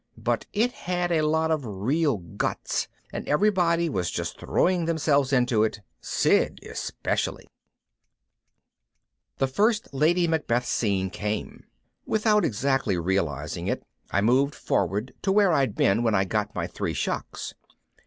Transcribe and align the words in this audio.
But 0.17 0.47
it 0.51 0.71
had 0.71 1.11
a 1.11 1.21
lot 1.21 1.51
of 1.51 1.63
real 1.63 2.17
guts 2.17 2.87
and 3.13 3.27
everybody 3.29 3.87
was 3.87 4.09
just 4.09 4.39
throwing 4.39 4.85
themselves 4.85 5.31
into 5.31 5.63
it, 5.63 5.81
Sid 6.01 6.59
especially. 6.63 7.47
The 9.37 9.45
first 9.45 9.93
Lady 9.93 10.27
Macbeth 10.27 10.65
scene 10.65 11.11
came. 11.11 11.65
Without 12.07 12.43
exactly 12.43 12.97
realizing 12.97 13.67
it 13.67 13.83
I 14.09 14.21
moved 14.21 14.55
forward 14.55 15.13
to 15.21 15.31
where 15.31 15.53
I'd 15.53 15.75
been 15.75 16.01
when 16.01 16.15
I 16.15 16.25
got 16.25 16.55
my 16.55 16.65
three 16.65 16.93
shocks. 16.95 17.53